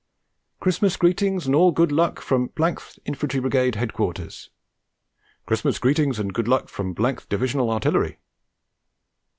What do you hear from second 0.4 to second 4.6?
'Christmas Greetings and All Good Luck from th Infantry Brigade Headquarters.'